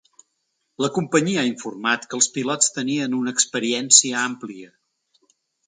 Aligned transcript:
La 0.83 0.87
companyia 0.95 1.39
ha 1.41 1.49
informat 1.49 2.07
que 2.13 2.17
els 2.19 2.29
pilots 2.39 2.73
tenien 2.79 3.15
una 3.21 3.37
experiència 3.39 4.19
àmplia. 4.25 4.77